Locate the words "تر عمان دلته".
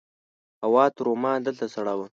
0.97-1.65